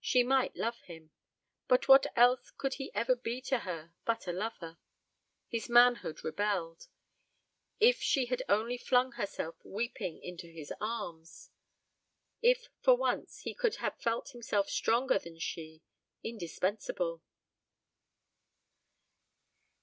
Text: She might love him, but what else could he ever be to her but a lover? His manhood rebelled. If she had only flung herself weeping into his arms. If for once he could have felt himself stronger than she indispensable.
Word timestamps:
She 0.00 0.22
might 0.22 0.56
love 0.56 0.80
him, 0.84 1.10
but 1.68 1.88
what 1.88 2.06
else 2.16 2.50
could 2.50 2.76
he 2.80 2.90
ever 2.94 3.14
be 3.14 3.42
to 3.42 3.58
her 3.68 3.92
but 4.06 4.26
a 4.26 4.32
lover? 4.32 4.78
His 5.46 5.68
manhood 5.68 6.24
rebelled. 6.24 6.88
If 7.80 8.00
she 8.00 8.24
had 8.24 8.42
only 8.48 8.78
flung 8.78 9.12
herself 9.12 9.56
weeping 9.62 10.22
into 10.22 10.46
his 10.50 10.72
arms. 10.80 11.50
If 12.40 12.70
for 12.80 12.96
once 12.96 13.40
he 13.42 13.52
could 13.52 13.74
have 13.76 14.00
felt 14.00 14.30
himself 14.30 14.70
stronger 14.70 15.18
than 15.18 15.38
she 15.38 15.82
indispensable. 16.22 17.20